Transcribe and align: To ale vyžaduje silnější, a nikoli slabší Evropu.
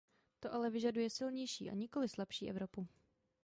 To 0.39 0.53
ale 0.53 0.69
vyžaduje 0.69 1.09
silnější, 1.09 1.69
a 1.69 1.73
nikoli 1.73 2.09
slabší 2.09 2.49
Evropu. 2.49 2.87